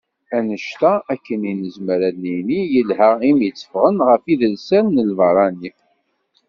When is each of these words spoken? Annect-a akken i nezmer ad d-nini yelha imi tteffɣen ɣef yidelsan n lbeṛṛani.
Annect-a 0.37 0.93
akken 1.13 1.41
i 1.51 1.53
nezmer 1.59 1.99
ad 2.09 2.13
d-nini 2.17 2.61
yelha 2.73 3.11
imi 3.29 3.49
tteffɣen 3.51 3.97
ɣef 4.07 4.23
yidelsan 4.25 4.85
n 4.95 5.05
lbeṛṛani. 5.09 5.71